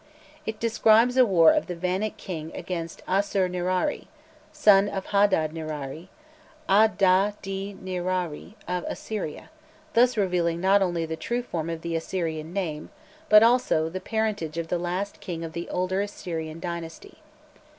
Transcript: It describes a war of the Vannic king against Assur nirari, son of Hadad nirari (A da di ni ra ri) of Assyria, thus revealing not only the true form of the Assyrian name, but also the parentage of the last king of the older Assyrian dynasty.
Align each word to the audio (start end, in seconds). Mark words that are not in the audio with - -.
It 0.47 0.59
describes 0.59 1.15
a 1.15 1.27
war 1.27 1.51
of 1.53 1.67
the 1.67 1.75
Vannic 1.75 2.17
king 2.17 2.51
against 2.55 3.03
Assur 3.07 3.47
nirari, 3.47 4.07
son 4.51 4.89
of 4.89 5.05
Hadad 5.05 5.51
nirari 5.53 6.07
(A 6.67 6.87
da 6.89 7.33
di 7.43 7.77
ni 7.79 7.99
ra 7.99 8.23
ri) 8.23 8.55
of 8.67 8.83
Assyria, 8.87 9.51
thus 9.93 10.17
revealing 10.17 10.59
not 10.59 10.81
only 10.81 11.05
the 11.05 11.15
true 11.15 11.43
form 11.43 11.69
of 11.69 11.81
the 11.83 11.95
Assyrian 11.95 12.51
name, 12.51 12.89
but 13.29 13.43
also 13.43 13.89
the 13.89 14.01
parentage 14.01 14.57
of 14.57 14.69
the 14.69 14.79
last 14.79 15.19
king 15.19 15.43
of 15.43 15.53
the 15.53 15.69
older 15.69 16.01
Assyrian 16.01 16.59
dynasty. 16.59 17.19